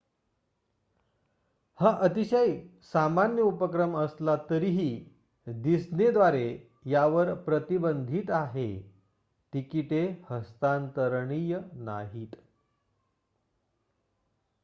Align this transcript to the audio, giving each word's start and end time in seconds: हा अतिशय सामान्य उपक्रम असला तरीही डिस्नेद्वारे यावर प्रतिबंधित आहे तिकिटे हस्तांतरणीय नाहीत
हा 1.79 1.89
अतिशय 2.01 2.55
सामान्य 2.93 3.41
उपक्रम 3.41 3.97
असला 3.97 4.35
तरीही 4.49 4.89
डिस्नेद्वारे 5.47 6.47
यावर 6.85 7.33
प्रतिबंधित 7.33 8.31
आहे 8.31 8.67
तिकिटे 9.53 10.03
हस्तांतरणीय 10.29 11.59
नाहीत 11.73 12.35